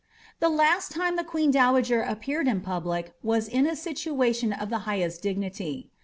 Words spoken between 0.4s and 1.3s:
last time the